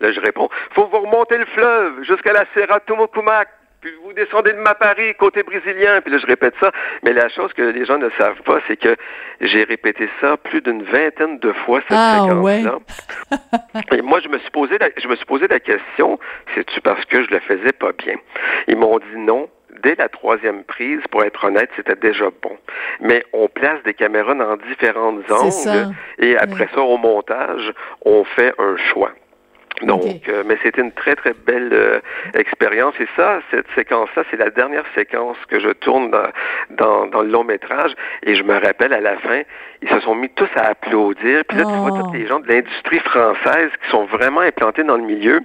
Là, 0.00 0.12
je 0.12 0.20
réponds, 0.20 0.48
faut 0.74 0.86
vous 0.86 1.00
remonter 1.00 1.38
le 1.38 1.46
fleuve 1.46 2.02
jusqu'à 2.02 2.32
la 2.32 2.44
Serra 2.54 2.80
Tumokumak 2.80 3.48
puis 3.82 3.92
vous 4.04 4.12
descendez 4.12 4.52
de 4.52 4.58
Mapari, 4.58 5.14
côté 5.16 5.42
brésilien, 5.42 6.00
puis 6.00 6.12
là 6.12 6.18
je 6.18 6.26
répète 6.26 6.54
ça. 6.60 6.70
Mais 7.02 7.12
la 7.12 7.28
chose 7.28 7.52
que 7.52 7.62
les 7.62 7.84
gens 7.84 7.98
ne 7.98 8.08
savent 8.10 8.40
pas, 8.42 8.60
c'est 8.68 8.76
que 8.76 8.96
j'ai 9.40 9.64
répété 9.64 10.08
ça 10.20 10.36
plus 10.36 10.62
d'une 10.62 10.84
vingtaine 10.84 11.40
de 11.40 11.52
fois 11.52 11.80
cette 11.88 11.98
ah, 11.98 12.20
séquence-là. 12.22 12.78
Ouais. 12.78 13.88
Et 13.98 14.02
moi 14.02 14.20
je 14.20 14.28
me 14.28 14.38
suis 14.38 14.50
posé 14.50 14.78
la, 14.78 14.88
je 14.96 15.08
me 15.08 15.16
suis 15.16 15.26
posé 15.26 15.48
la 15.48 15.58
question, 15.58 16.18
c'est-tu 16.54 16.80
parce 16.80 17.04
que 17.06 17.24
je 17.24 17.30
le 17.30 17.40
faisais 17.40 17.72
pas 17.72 17.90
bien? 17.92 18.14
Ils 18.68 18.76
m'ont 18.76 18.98
dit 18.98 19.18
non. 19.18 19.50
Dès 19.82 19.96
la 19.96 20.08
troisième 20.08 20.62
prise, 20.62 21.00
pour 21.10 21.24
être 21.24 21.44
honnête, 21.44 21.70
c'était 21.74 21.96
déjà 21.96 22.26
bon. 22.42 22.56
Mais 23.00 23.24
on 23.32 23.48
place 23.48 23.82
des 23.84 23.94
caméras 23.94 24.34
dans 24.34 24.56
différentes 24.68 25.28
angles 25.28 25.94
et 26.18 26.36
après 26.36 26.68
ça, 26.72 26.82
au 26.82 26.98
montage, 26.98 27.72
on 28.04 28.22
fait 28.22 28.54
un 28.58 28.76
choix. 28.76 29.12
Donc, 29.80 30.02
okay. 30.02 30.20
euh, 30.28 30.44
mais 30.46 30.58
c'était 30.62 30.80
une 30.80 30.92
très 30.92 31.16
très 31.16 31.32
belle 31.32 31.70
euh, 31.72 32.00
expérience 32.34 32.94
et 33.00 33.08
ça, 33.16 33.40
cette 33.50 33.66
séquence-là, 33.74 34.22
c'est 34.30 34.36
la 34.36 34.50
dernière 34.50 34.84
séquence 34.94 35.36
que 35.48 35.58
je 35.58 35.70
tourne 35.70 36.10
dans, 36.10 36.28
dans, 36.70 37.06
dans, 37.06 37.22
le 37.22 37.28
long 37.28 37.44
métrage 37.44 37.92
et 38.22 38.34
je 38.34 38.42
me 38.42 38.54
rappelle 38.54 38.92
à 38.92 39.00
la 39.00 39.16
fin, 39.18 39.42
ils 39.80 39.88
se 39.88 40.00
sont 40.00 40.14
mis 40.14 40.28
tous 40.30 40.48
à 40.56 40.68
applaudir. 40.68 41.42
Puis 41.48 41.58
là, 41.58 41.64
oh. 41.66 41.70
tu 41.72 41.78
vois 41.78 42.02
tous 42.02 42.12
les 42.12 42.26
gens 42.26 42.40
de 42.40 42.48
l'industrie 42.48 43.00
française 43.00 43.70
qui 43.82 43.90
sont 43.90 44.04
vraiment 44.04 44.40
implantés 44.40 44.84
dans 44.84 44.96
le 44.96 45.04
milieu. 45.04 45.40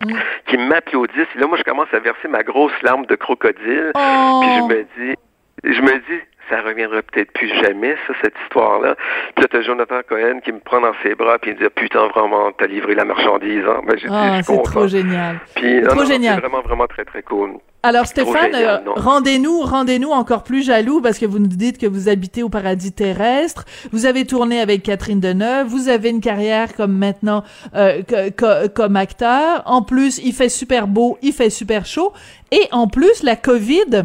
Mm. 0.00 0.12
qui 0.46 0.56
m'applaudissent. 0.56 1.26
Et 1.34 1.40
là, 1.40 1.48
moi, 1.48 1.58
je 1.58 1.64
commence 1.64 1.92
à 1.92 1.98
verser 1.98 2.28
ma 2.28 2.44
grosse 2.44 2.70
larme 2.82 3.04
de 3.06 3.16
crocodile. 3.16 3.90
Oh. 3.96 4.40
Puis 4.42 4.50
je 4.56 4.62
me 4.62 4.82
dis, 4.96 5.16
je 5.64 5.82
me 5.82 5.98
dis, 5.98 6.22
ça 6.50 6.60
reviendra 6.62 7.02
peut-être 7.02 7.32
plus 7.32 7.48
jamais, 7.62 7.94
ça, 8.06 8.14
cette 8.22 8.34
histoire-là. 8.44 8.94
Puis 9.34 9.42
là, 9.42 9.48
t'as 9.50 9.62
Jonathan 9.62 10.00
Cohen 10.08 10.40
qui 10.44 10.52
me 10.52 10.60
prend 10.60 10.80
dans 10.80 10.92
ses 11.02 11.14
bras 11.14 11.38
puis 11.38 11.50
il 11.52 11.54
me 11.56 11.60
dit 11.60 11.74
Putain, 11.74 12.06
vraiment, 12.08 12.50
t'as 12.56 12.66
livré 12.66 12.94
la 12.94 13.04
marchandise. 13.04 13.64
Hein? 13.68 13.80
Ben, 13.86 13.96
ah, 14.10 14.40
c'est 14.42 14.62
trop 14.62 14.86
génial. 14.88 15.38
Puis, 15.54 15.82
trop 15.82 16.00
non, 16.00 16.06
génial. 16.06 16.34
C'est 16.36 16.40
vraiment, 16.40 16.62
vraiment 16.62 16.86
très, 16.86 17.04
très 17.04 17.22
cool. 17.22 17.52
Alors 17.84 18.06
Stéphane, 18.06 18.50
euh, 18.54 18.78
rendez-nous, 18.96 19.60
rendez-nous 19.60 20.10
encore 20.10 20.42
plus 20.42 20.64
jaloux 20.66 21.00
parce 21.00 21.16
que 21.16 21.26
vous 21.26 21.38
nous 21.38 21.46
dites 21.46 21.78
que 21.78 21.86
vous 21.86 22.08
habitez 22.08 22.42
au 22.42 22.48
paradis 22.48 22.92
terrestre. 22.92 23.64
Vous 23.92 24.04
avez 24.04 24.26
tourné 24.26 24.60
avec 24.60 24.82
Catherine 24.82 25.20
Deneuve. 25.20 25.68
Vous 25.68 25.88
avez 25.88 26.10
une 26.10 26.20
carrière 26.20 26.74
comme 26.74 26.98
maintenant 26.98 27.44
euh, 27.76 28.02
que- 28.02 28.30
que- 28.30 28.66
comme 28.66 28.96
acteur. 28.96 29.62
En 29.66 29.82
plus, 29.82 30.18
il 30.18 30.32
fait 30.32 30.48
super 30.48 30.88
beau, 30.88 31.18
il 31.22 31.32
fait 31.32 31.50
super 31.50 31.86
chaud. 31.86 32.12
Et 32.50 32.66
en 32.72 32.88
plus, 32.88 33.22
la 33.22 33.36
COVID 33.36 34.02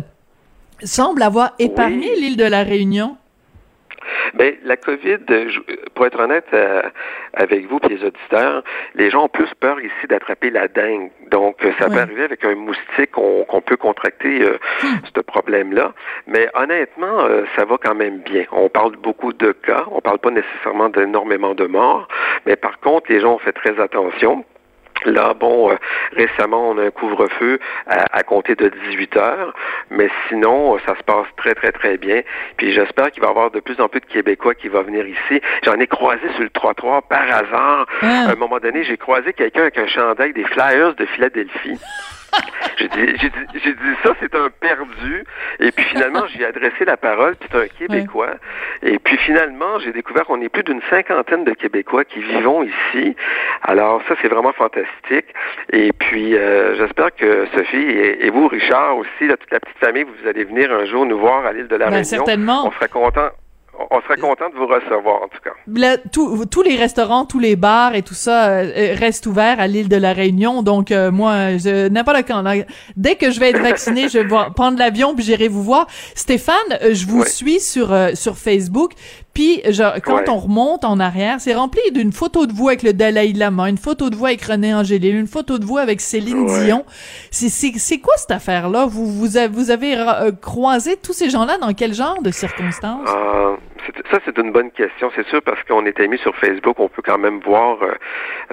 semble 0.85 1.21
avoir 1.23 1.53
épargné 1.59 2.09
Oui. 2.15 2.21
l'île 2.21 2.37
de 2.37 2.45
la 2.45 2.63
Réunion. 2.63 3.17
Ben, 4.33 4.55
la 4.63 4.75
COVID, 4.75 5.19
pour 5.95 6.05
être 6.05 6.19
honnête 6.19 6.45
euh, 6.53 6.81
avec 7.33 7.67
vous 7.69 7.79
et 7.83 7.87
les 7.87 8.03
auditeurs, 8.03 8.63
les 8.95 9.09
gens 9.09 9.25
ont 9.25 9.29
plus 9.29 9.47
peur 9.59 9.79
ici 9.79 10.07
d'attraper 10.09 10.49
la 10.49 10.67
dengue. 10.67 11.09
Donc, 11.31 11.63
euh, 11.63 11.71
ça 11.79 11.87
peut 11.89 11.99
arriver 11.99 12.23
avec 12.23 12.43
un 12.43 12.55
moustique 12.55 13.11
qu'on 13.11 13.61
peut 13.65 13.77
contracter 13.77 14.41
euh, 14.43 14.57
ce 15.15 15.21
problème-là. 15.21 15.93
Mais 16.27 16.49
honnêtement, 16.53 17.21
euh, 17.21 17.43
ça 17.55 17.63
va 17.65 17.77
quand 17.81 17.95
même 17.95 18.19
bien. 18.19 18.43
On 18.51 18.69
parle 18.69 18.95
beaucoup 18.97 19.33
de 19.33 19.51
cas, 19.51 19.85
on 19.91 20.01
parle 20.01 20.19
pas 20.19 20.31
nécessairement 20.31 20.89
d'énormément 20.89 21.53
de 21.53 21.65
morts, 21.65 22.07
mais 22.45 22.55
par 22.55 22.79
contre, 22.79 23.11
les 23.11 23.21
gens 23.21 23.35
ont 23.35 23.39
fait 23.39 23.53
très 23.53 23.79
attention. 23.79 24.43
Là, 25.05 25.33
bon, 25.33 25.71
euh, 25.71 25.75
récemment, 26.13 26.69
on 26.69 26.77
a 26.77 26.83
un 26.83 26.91
couvre-feu 26.91 27.59
à, 27.87 28.17
à 28.17 28.23
compter 28.23 28.55
de 28.55 28.69
18 28.89 29.17
heures, 29.17 29.53
mais 29.89 30.09
sinon, 30.27 30.75
euh, 30.75 30.79
ça 30.85 30.95
se 30.97 31.03
passe 31.03 31.27
très, 31.37 31.53
très, 31.53 31.71
très 31.71 31.97
bien. 31.97 32.21
Puis 32.57 32.73
j'espère 32.73 33.11
qu'il 33.11 33.21
va 33.21 33.27
y 33.27 33.31
avoir 33.31 33.51
de 33.51 33.59
plus 33.59 33.79
en 33.79 33.89
plus 33.89 33.99
de 34.01 34.05
Québécois 34.05 34.55
qui 34.55 34.67
vont 34.67 34.83
venir 34.83 35.05
ici. 35.05 35.41
J'en 35.63 35.79
ai 35.79 35.87
croisé 35.87 36.27
sur 36.33 36.43
le 36.43 36.49
trottoir 36.49 37.03
par 37.03 37.23
hasard. 37.23 37.85
Ah. 38.01 38.25
À 38.27 38.31
un 38.31 38.35
moment 38.35 38.59
donné, 38.59 38.83
j'ai 38.83 38.97
croisé 38.97 39.33
quelqu'un 39.33 39.61
avec 39.61 39.77
un 39.77 39.87
chandail 39.87 40.33
des 40.33 40.45
Flyers 40.45 40.95
de 40.95 41.05
Philadelphie. 41.05 41.79
J'ai 42.79 42.87
dit, 42.89 43.17
j'ai 43.21 43.29
dit, 43.29 43.45
j'ai 43.63 43.73
dit 43.73 43.95
ça, 44.03 44.13
c'est 44.19 44.33
un 44.35 44.49
perdu. 44.59 45.23
Et 45.59 45.71
puis 45.71 45.85
finalement, 45.85 46.25
j'ai 46.35 46.43
adressé 46.43 46.85
la 46.85 46.97
parole, 46.97 47.35
puis 47.35 47.47
c'est 47.51 47.57
un 47.59 47.67
Québécois. 47.67 48.31
Et 48.81 48.97
puis 48.97 49.15
finalement, 49.17 49.79
j'ai 49.79 49.93
découvert 49.93 50.25
qu'on 50.25 50.41
est 50.41 50.49
plus 50.49 50.63
d'une 50.63 50.81
cinquantaine 50.89 51.43
de 51.43 51.51
Québécois 51.53 52.03
qui 52.03 52.19
vivons 52.19 52.63
ici. 52.63 53.15
Alors 53.61 54.01
ça, 54.07 54.15
c'est 54.21 54.27
vraiment 54.27 54.53
fantastique. 54.53 55.27
Et 55.71 55.91
puis, 55.93 56.35
euh, 56.35 56.75
j'espère 56.75 57.15
que 57.15 57.45
Sophie 57.55 57.77
et, 57.77 58.25
et 58.25 58.29
vous, 58.31 58.47
Richard 58.47 58.97
aussi, 58.97 59.27
là, 59.27 59.37
toute 59.37 59.51
la 59.51 59.59
petite 59.59 59.77
famille, 59.77 60.03
vous 60.03 60.27
allez 60.27 60.43
venir 60.43 60.71
un 60.73 60.85
jour 60.85 61.05
nous 61.05 61.19
voir 61.19 61.45
à 61.45 61.53
l'île 61.53 61.67
de 61.67 61.75
la 61.75 61.85
Ben, 61.85 61.91
Réunion. 61.91 62.03
certainement. 62.09 62.67
On 62.67 62.71
serait 62.71 62.89
content. 62.89 63.29
On 63.89 64.01
serait 64.01 64.17
content 64.17 64.49
de 64.49 64.55
vous 64.55 64.67
recevoir, 64.67 65.23
en 65.23 65.27
tout 65.27 65.39
cas. 65.43 65.49
Là, 65.67 65.97
tout- 65.97 66.45
tous 66.45 66.61
les 66.61 66.75
restaurants, 66.75 67.25
tous 67.25 67.39
les 67.39 67.55
bars 67.55 67.95
et 67.95 68.03
tout 68.03 68.13
ça 68.13 68.49
euh, 68.49 68.71
euh, 68.75 68.95
restent 68.97 69.25
ouverts 69.25 69.59
à 69.59 69.65
l'île 69.67 69.89
de 69.89 69.95
la 69.95 70.13
Réunion. 70.13 70.61
Donc 70.61 70.91
euh, 70.91 71.11
moi, 71.11 71.57
je, 71.57 71.87
n'importe 71.89 72.27
quand, 72.27 72.41
là, 72.43 72.53
dès 72.95 73.15
que 73.15 73.31
je 73.31 73.39
vais 73.39 73.49
être 73.49 73.61
vacciné, 73.61 74.09
je 74.09 74.19
vais 74.19 74.27
prendre 74.55 74.77
l'avion 74.77 75.15
puis 75.15 75.23
j'irai 75.23 75.47
vous 75.47 75.63
voir. 75.63 75.87
Stéphane, 76.15 76.55
euh, 76.83 76.93
je 76.93 77.07
vous 77.07 77.25
suis 77.25 77.59
sur 77.59 77.91
euh, 77.91 78.11
sur 78.13 78.37
Facebook. 78.37 78.91
Puis 79.33 79.61
genre, 79.69 79.93
quand 80.03 80.17
Ouais. 80.17 80.29
on 80.29 80.37
remonte 80.37 80.83
en 80.85 80.99
arrière, 80.99 81.37
c'est 81.39 81.55
rempli 81.55 81.81
d'une 81.91 82.11
photo 82.13 82.45
de 82.45 82.53
vous 82.53 82.67
avec 82.67 82.83
le 82.83 82.93
Dalai 82.93 83.33
Lama, 83.33 83.67
une 83.69 83.77
photo 83.77 84.09
de 84.09 84.15
vous 84.15 84.27
avec 84.27 84.41
René 84.43 84.73
Angélil, 84.75 85.15
une 85.15 85.27
photo 85.27 85.57
de 85.57 85.65
vous 85.65 85.77
avec 85.79 86.01
Céline 86.01 86.41
Ouais. 86.49 86.65
Dion. 86.65 86.85
C'est 87.31 87.97
quoi 87.99 88.13
cette 88.17 88.31
affaire 88.31 88.69
là 88.69 88.85
Vous 88.85 89.07
vous 89.11 89.37
avez, 89.37 89.47
vous 89.47 89.71
avez 89.71 89.97
euh, 89.97 90.31
croisé 90.31 90.97
tous 90.97 91.13
ces 91.13 91.29
gens-là 91.29 91.57
dans 91.57 91.73
quel 91.73 91.93
genre 91.93 92.21
de 92.21 92.29
circonstances? 92.31 93.09
Euh, 93.09 93.55
ça, 94.11 94.19
c'est 94.25 94.37
une 94.37 94.51
bonne 94.51 94.69
question. 94.71 95.09
C'est 95.15 95.27
sûr 95.27 95.41
parce 95.41 95.61
qu'on 95.63 95.85
est 95.85 95.99
amis 95.99 96.17
sur 96.19 96.35
Facebook, 96.37 96.75
on 96.79 96.87
peut 96.87 97.01
quand 97.03 97.17
même 97.17 97.39
voir 97.39 97.77
euh, 97.81 97.91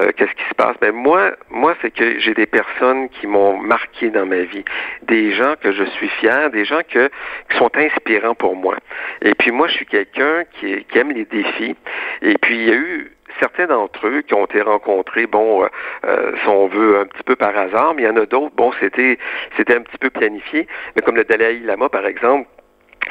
euh, 0.00 0.12
qu'est-ce 0.16 0.32
qui 0.32 0.48
se 0.48 0.54
passe? 0.54 0.76
Mais 0.80 0.92
moi, 0.92 1.32
moi, 1.50 1.74
c'est 1.82 1.92
que 1.92 2.18
j'ai 2.18 2.34
des 2.34 2.46
personnes 2.46 3.08
qui 3.10 3.26
m'ont 3.26 3.58
marqué 3.58 4.10
dans 4.10 4.26
ma 4.26 4.42
vie, 4.42 4.64
des 5.02 5.32
gens 5.32 5.54
que 5.60 5.72
je 5.72 5.84
suis 5.84 6.08
fier, 6.08 6.50
des 6.50 6.64
gens 6.64 6.80
que 6.88 7.08
qui 7.50 7.58
sont 7.58 7.70
inspirants 7.76 8.34
pour 8.34 8.56
moi. 8.56 8.76
Et 9.22 9.34
puis 9.34 9.50
moi, 9.50 9.68
je 9.68 9.74
suis 9.74 9.86
quelqu'un 9.86 10.44
qui, 10.52 10.84
qui 10.84 10.98
aime 10.98 11.12
les 11.12 11.24
défis. 11.24 11.76
Et 12.22 12.34
puis 12.38 12.56
il 12.56 12.68
y 12.68 12.72
a 12.72 12.76
eu 12.76 13.12
certains 13.38 13.66
d'entre 13.66 14.06
eux 14.06 14.22
qui 14.22 14.34
ont 14.34 14.44
été 14.44 14.60
rencontrés, 14.62 15.26
bon, 15.26 15.64
euh, 15.64 15.68
euh, 16.06 16.32
si 16.42 16.48
on 16.48 16.66
veut, 16.66 17.00
un 17.00 17.06
petit 17.06 17.22
peu 17.22 17.36
par 17.36 17.56
hasard, 17.56 17.94
mais 17.94 18.02
il 18.02 18.06
y 18.06 18.08
en 18.08 18.16
a 18.16 18.26
d'autres, 18.26 18.54
bon, 18.56 18.72
c'était 18.80 19.18
c'était 19.56 19.76
un 19.76 19.82
petit 19.82 19.98
peu 19.98 20.10
planifié. 20.10 20.66
Mais 20.96 21.02
comme 21.02 21.16
le 21.16 21.24
Dalai 21.24 21.60
Lama, 21.60 21.88
par 21.88 22.06
exemple, 22.06 22.48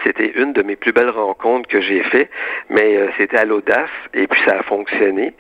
c'était 0.04 0.32
une 0.36 0.54
de 0.54 0.62
mes 0.62 0.76
plus 0.76 0.92
belles 0.92 1.10
rencontres 1.10 1.68
que 1.68 1.82
j'ai 1.82 2.02
fait, 2.04 2.30
mais 2.70 2.98
euh, 2.98 3.08
c'était 3.18 3.38
à 3.38 3.46
l'audace 3.46 3.90
et 4.14 4.28
puis 4.28 4.42
ça 4.46 4.60
a 4.60 4.64
fonctionné. 4.64 5.34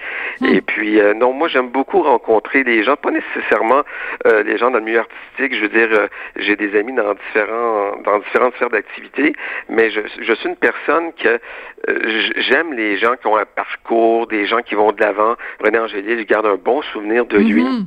Et 0.46 0.62
puis 0.62 1.00
euh, 1.00 1.14
non, 1.14 1.34
moi 1.34 1.48
j'aime 1.48 1.70
beaucoup 1.70 2.02
rencontrer 2.02 2.64
les 2.64 2.84
gens, 2.84 2.96
pas 2.96 3.12
nécessairement 3.12 3.84
euh, 4.26 4.44
les 4.44 4.58
gens 4.58 4.72
dans 4.72 4.80
le 4.80 4.86
milieu 4.86 5.00
artistique. 5.00 5.56
Je 5.56 5.62
veux 5.62 5.70
dire, 5.70 5.90
euh, 5.92 6.08
j'ai 6.38 6.56
des 6.56 6.78
amis 6.78 6.94
dans 6.94 7.14
différents 7.14 7.98
dans 8.04 8.20
différentes 8.20 8.56
sphères 8.56 8.70
d'activité, 8.70 9.34
mais 9.70 9.90
je, 9.92 10.02
je 10.22 10.34
suis 10.34 10.50
une 10.50 10.56
personne 10.56 11.14
que 11.14 11.40
euh, 11.90 12.30
j'aime 12.38 12.74
les 12.74 12.98
gens 12.98 13.16
qui 13.16 13.28
ont 13.28 13.38
un 13.38 13.46
parcours, 13.46 14.28
des 14.28 14.46
gens 14.46 14.62
qui 14.62 14.76
vont 14.76 14.92
de 14.92 15.02
l'avant. 15.02 15.36
René 15.64 15.80
Angélil, 15.80 16.20
je 16.20 16.24
garde 16.24 16.46
un 16.46 16.56
bon 16.56 16.82
souvenir 16.82 17.26
de 17.26 17.38
lui 17.38 17.60
Mhm. 17.64 17.86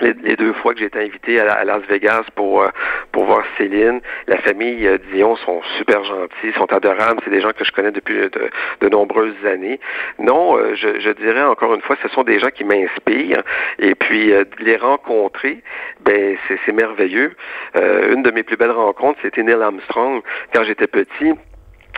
Les, 0.00 0.36
deux 0.36 0.52
fois 0.54 0.72
que 0.72 0.80
j'ai 0.80 0.86
été 0.86 0.98
invité 0.98 1.40
à, 1.40 1.64
Las 1.64 1.82
Vegas 1.88 2.24
pour 2.34 2.62
euh, 2.62 2.68
pour 3.12 3.24
voir 3.24 3.44
Céline, 3.56 4.00
la 4.26 4.38
famille 4.38 4.86
euh, 4.86 4.98
Dion 5.12 5.36
sont 5.36 5.60
super 5.78 6.02
gentils, 6.04 6.52
sont 6.56 6.72
adorables, 6.72 7.20
c'est 7.24 7.30
des 7.30 7.40
gens 7.40 7.50
que 7.50 7.64
je 7.64 7.72
connais 7.72 7.90
depuis 7.90 8.14
de, 8.14 8.50
de 8.80 8.88
nombreuses 8.88 9.34
années. 9.46 9.80
Non, 10.18 10.56
euh, 10.56 10.74
je, 10.74 11.00
je 11.00 11.10
dirais 11.10 11.42
encore 11.42 11.74
une 11.74 11.82
fois, 11.82 11.96
ce 12.02 12.08
sont 12.08 12.22
des 12.22 12.38
gens 12.38 12.50
qui 12.50 12.64
m'inspirent 12.64 13.42
et 13.78 13.94
puis 13.94 14.32
euh, 14.32 14.44
les 14.58 14.76
rencontrer, 14.76 15.62
ben 16.00 16.36
c'est 16.48 16.72
merveilleux. 16.72 17.32
Euh, 17.76 18.14
une 18.14 18.22
de 18.22 18.30
mes 18.30 18.42
plus 18.42 18.56
belles 18.56 18.70
rencontres, 18.70 19.18
c'était 19.22 19.42
Neil 19.42 19.60
Armstrong 19.62 20.22
quand 20.54 20.64
j'étais 20.64 20.86
petit. 20.86 21.34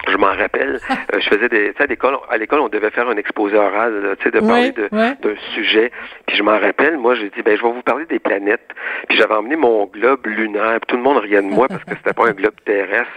Je 0.09 0.17
m'en 0.17 0.35
rappelle, 0.35 0.81
euh, 0.91 1.21
je 1.21 1.29
faisais 1.29 1.49
des, 1.49 1.71
tu 1.71 1.77
sais, 1.77 1.85
à 1.85 1.87
l'école, 1.87 2.17
à 2.29 2.37
l'école, 2.37 2.61
on 2.61 2.69
devait 2.69 2.91
faire 2.91 3.09
un 3.09 3.17
exposé 3.17 3.57
oral, 3.57 4.17
tu 4.19 4.25
sais, 4.25 4.31
de 4.31 4.41
parler 4.41 4.73
de, 4.73 4.89
d'un 4.89 5.37
sujet. 5.55 5.93
Puis 6.27 6.37
je 6.37 6.43
m'en 6.43 6.59
rappelle, 6.59 6.99
moi, 6.99 7.15
j'ai 7.15 7.31
dit, 7.31 7.43
ben, 7.43 7.57
je 7.57 7.63
vais 7.63 7.73
vous 7.73 7.83
parler 7.83 8.07
des 8.07 8.19
planètes. 8.19 8.69
Puis 9.09 9.19
j'avais 9.19 9.35
emmené 9.35 9.57
mon 9.57 9.87
globe 9.87 10.27
lunaire. 10.27 10.81
Puis 10.81 10.89
tout 10.89 10.97
le 10.97 11.03
monde 11.03 11.19
riait 11.19 11.43
de 11.43 11.47
moi 11.47 11.69
parce 11.69 11.85
que 11.85 11.95
c'était 11.97 12.15
pas 12.15 12.29
un 12.29 12.33
globe 12.33 12.55
terrestre. 12.65 13.13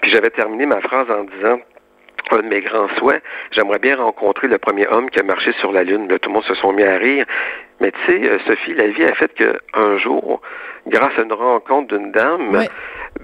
Puis 0.00 0.10
j'avais 0.10 0.30
terminé 0.30 0.66
ma 0.66 0.80
phrase 0.80 1.10
en 1.10 1.24
disant, 1.24 1.60
un 2.30 2.38
de 2.38 2.48
mes 2.48 2.60
grands 2.60 2.88
souhaits, 2.98 3.22
j'aimerais 3.52 3.78
bien 3.78 3.96
rencontrer 3.96 4.48
le 4.48 4.58
premier 4.58 4.86
homme 4.88 5.10
qui 5.10 5.18
a 5.18 5.22
marché 5.22 5.52
sur 5.60 5.72
la 5.72 5.82
Lune. 5.82 6.08
Là, 6.08 6.18
tout 6.18 6.28
le 6.28 6.34
monde 6.34 6.44
se 6.44 6.54
sont 6.54 6.72
mis 6.72 6.84
à 6.84 6.96
rire. 6.96 7.24
Mais 7.80 7.92
tu 7.92 7.98
sais, 8.06 8.28
euh, 8.28 8.38
Sophie, 8.46 8.74
la 8.74 8.88
vie 8.88 9.04
a 9.04 9.14
fait 9.14 9.32
que 9.34 9.58
un 9.74 9.96
jour, 9.98 10.40
grâce 10.86 11.18
à 11.18 11.22
une 11.22 11.32
rencontre 11.32 11.96
d'une 11.96 12.12
dame, 12.12 12.66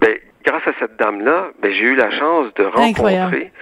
ben, 0.01 0.17
grâce 0.45 0.63
à 0.67 0.73
cette 0.79 0.97
dame-là, 0.99 1.49
ben, 1.63 1.71
j'ai 1.73 1.85
eu 1.85 1.97
la 1.97 2.11
chance 2.11 2.47
de 2.57 2.65
Incroyable. 2.77 3.35
rencontrer 3.37 3.53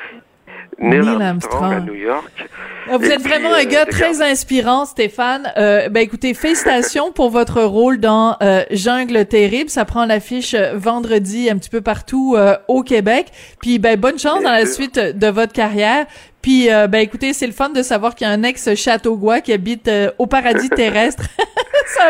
Neil, 0.78 1.00
Neil 1.00 1.22
Armstrong, 1.22 1.72
à. 1.74 1.80
New 1.80 1.94
York. 1.94 2.48
Ah, 2.90 2.96
Vous 2.96 3.04
Et 3.04 3.12
êtes 3.12 3.20
puis, 3.22 3.28
vraiment 3.30 3.50
euh, 3.50 3.56
un 3.58 3.64
gars 3.64 3.84
regarde. 3.84 3.90
très 3.90 4.20
inspirant, 4.22 4.84
Stéphane. 4.84 5.52
Euh, 5.56 5.88
ben 5.88 6.00
écoutez, 6.00 6.34
félicitations 6.34 7.12
pour 7.12 7.30
votre 7.30 7.62
rôle 7.62 7.98
dans 8.00 8.36
euh, 8.42 8.64
Jungle 8.70 9.26
terrible. 9.26 9.70
Ça 9.70 9.84
prend 9.84 10.06
l'affiche 10.06 10.54
euh, 10.54 10.72
vendredi 10.74 11.48
un 11.50 11.56
petit 11.56 11.70
peu 11.70 11.82
partout 11.82 12.34
euh, 12.36 12.56
au 12.68 12.82
Québec. 12.82 13.26
Puis 13.60 13.78
ben 13.78 13.96
bonne 14.00 14.18
chance 14.18 14.40
Bien 14.40 14.48
dans 14.50 14.56
la 14.56 14.66
suite 14.66 14.98
de 14.98 15.26
votre 15.28 15.52
carrière. 15.52 16.06
Puis 16.40 16.72
euh, 16.72 16.88
ben 16.88 16.98
écoutez, 16.98 17.32
c'est 17.32 17.46
le 17.46 17.52
fun 17.52 17.68
de 17.68 17.82
savoir 17.82 18.16
qu'il 18.16 18.26
y 18.26 18.30
a 18.30 18.32
un 18.32 18.42
ex 18.42 18.74
Châteauguay 18.74 19.42
qui 19.42 19.52
habite 19.52 19.86
euh, 19.86 20.10
au 20.18 20.26
paradis 20.26 20.68
terrestre. 20.70 21.24
ça, 21.86 22.02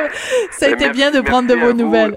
ça 0.52 0.67
a 0.67 0.69
Ben, 0.71 0.75
été 0.76 0.85
merci- 0.87 0.99
bien 0.99 1.11
de 1.11 1.21
prendre 1.21 1.49
de 1.49 1.55
vos 1.55 1.75
vous. 1.75 2.17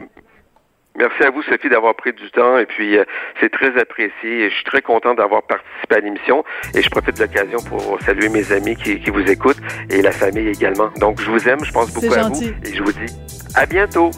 Merci 0.97 1.23
à 1.23 1.29
vous, 1.29 1.41
Sophie, 1.43 1.69
d'avoir 1.69 1.95
pris 1.95 2.13
du 2.13 2.29
temps. 2.31 2.57
Et 2.57 2.65
puis, 2.65 2.97
euh, 2.97 3.03
c'est 3.39 3.51
très 3.51 3.77
apprécié. 3.79 4.45
Et 4.45 4.49
je 4.49 4.55
suis 4.55 4.63
très 4.63 4.81
content 4.81 5.13
d'avoir 5.13 5.43
participé 5.43 5.95
à 5.95 5.99
l'émission. 5.99 6.43
Et 6.73 6.81
je 6.81 6.89
profite 6.89 7.17
de 7.17 7.23
l'occasion 7.23 7.59
pour 7.67 7.99
saluer 8.01 8.29
mes 8.29 8.51
amis 8.51 8.75
qui, 8.75 8.99
qui 8.99 9.09
vous 9.09 9.29
écoutent 9.29 9.61
et 9.89 10.01
la 10.01 10.11
famille 10.11 10.47
également. 10.47 10.89
Donc, 10.99 11.21
je 11.21 11.29
vous 11.29 11.47
aime. 11.47 11.63
Je 11.63 11.71
pense 11.71 11.93
beaucoup 11.93 12.13
à 12.13 12.29
vous. 12.29 12.43
Et 12.43 12.73
je 12.73 12.83
vous 12.83 12.93
dis 12.93 13.13
à 13.55 13.65
bientôt. 13.65 14.11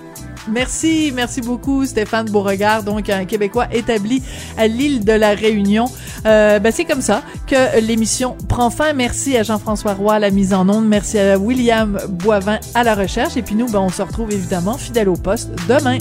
Merci, 0.50 1.12
merci 1.14 1.42
beaucoup 1.42 1.86
Stéphane 1.86 2.30
Beauregard, 2.30 2.84
donc 2.84 3.10
un 3.10 3.26
Québécois 3.26 3.68
établi 3.72 4.24
à 4.58 4.68
l'île 4.68 5.04
de 5.04 5.12
la 5.12 5.32
Réunion. 5.32 5.86
Euh, 6.26 6.60
ben 6.60 6.72
c'est 6.72 6.86
comme 6.86 7.02
ça 7.02 7.22
que 7.48 7.82
l'émission 7.82 8.38
prend 8.48 8.70
fin. 8.70 8.94
Merci 8.94 9.38
à 9.38 9.44
Jean-François 9.44 9.94
Roy 9.94 10.14
à 10.14 10.20
la 10.20 10.30
mise 10.30 10.54
en 10.54 10.70
onde, 10.70 10.88
merci 10.88 11.20
à 11.20 11.38
William 11.38 12.00
Boivin 12.08 12.60
à 12.76 12.84
la 12.84 12.96
recherche, 12.96 13.36
et 13.36 13.42
puis 13.42 13.56
nous, 13.56 13.70
ben 13.70 13.80
on 13.80 13.90
se 13.90 14.02
retrouve 14.02 14.32
évidemment 14.32 14.78
fidèle 14.78 15.10
au 15.10 15.18
poste 15.18 15.50
demain. 15.68 15.98